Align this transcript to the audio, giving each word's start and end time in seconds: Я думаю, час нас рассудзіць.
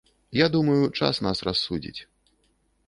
Я 0.37 0.47
думаю, 0.55 0.89
час 1.01 1.21
нас 1.27 1.45
рассудзіць. 1.49 2.01